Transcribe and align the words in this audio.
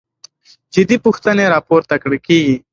جدي 0.73 0.97
پوښتنې 1.05 1.45
راپورته 1.53 1.95
کېږي. 2.27 2.55